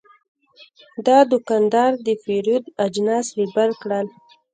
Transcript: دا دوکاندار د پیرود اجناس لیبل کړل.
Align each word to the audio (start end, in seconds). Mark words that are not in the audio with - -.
دا 1.07 1.17
دوکاندار 1.31 1.91
د 2.05 2.07
پیرود 2.23 2.63
اجناس 2.85 3.25
لیبل 3.39 3.69
کړل. 3.81 4.07